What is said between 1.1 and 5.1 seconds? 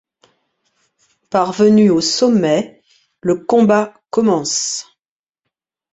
Parvenus au sommet, le combat commence.